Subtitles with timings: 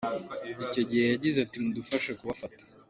[0.65, 2.63] Icyo gihe yagize ati: “Mudufashe kubafata.